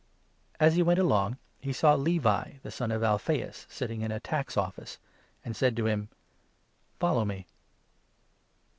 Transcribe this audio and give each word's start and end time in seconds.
As 0.59 0.73
he 0.75 0.81
went 0.81 0.97
along, 0.99 1.37
he 1.59 1.71
saw 1.71 1.93
Levi, 1.93 2.53
the 2.63 2.71
son 2.71 2.89
of 2.89 3.01
14 3.01 3.07
Alphaeus, 3.11 3.67
sitting 3.69 4.01
in 4.01 4.09
the 4.09 4.19
tax 4.19 4.57
office, 4.57 4.97
and 5.45 5.55
said 5.55 5.77
to 5.77 5.85
him:'' 5.85 6.09
Follow 6.99 7.23
me. 7.23 7.45